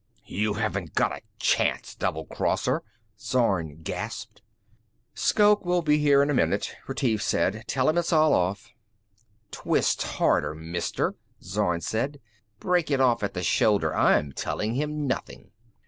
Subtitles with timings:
[0.25, 2.81] "You haven't got a chance, doublecrosser,"
[3.19, 4.41] Zorn gasped.
[5.13, 7.65] "Shoke will be here in a minute," Retief said.
[7.67, 8.71] "Tell him it's all off."
[9.51, 12.19] "Twist harder, Mister," Zorn said.
[12.59, 13.95] "Break it off at the shoulder.
[13.95, 15.51] I'm telling him nothing!"